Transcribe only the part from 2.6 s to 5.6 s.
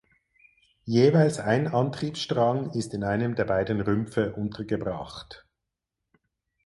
ist in einem der beiden Rümpfe untergebracht.